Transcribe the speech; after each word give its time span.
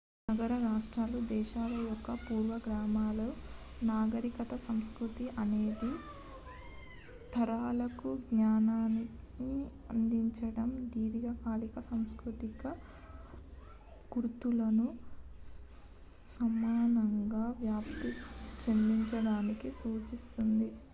నగర-రాష్ట్రాలు 0.27 1.19
దేశాల 1.29 1.73
యొక్క 1.81 2.11
పూర్వగాములు 2.21 3.27
నాగరికత 3.81 4.53
సంస్కృతి 4.63 5.25
అనేక 5.43 5.81
తరాలకు 7.33 8.11
జ్ఞానాన్ని 8.25 9.03
అందించడం 9.91 10.69
దీర్ఘకాలిక 10.95 11.79
సాంస్కృతిక 11.81 12.63
గుర్తులను 14.11 14.87
సమానంగా 16.33 17.45
వ్యాప్తి 17.61 18.11
చెందిచడాన్ని 18.59 19.57
సూచిస్తుంది 19.79 20.69